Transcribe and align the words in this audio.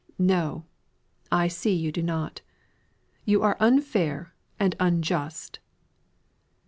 "No, 0.17 0.65
I 1.31 1.47
see 1.47 1.75
you 1.75 1.91
do 1.91 2.01
not. 2.01 2.41
You 3.23 3.43
are 3.43 3.55
unfair 3.59 4.33
and 4.59 4.75
unjust." 4.79 5.59